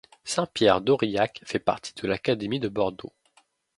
[0.23, 3.13] Saint-Pierre-d'Aurillac fait partie de l'académie de Bordeaux.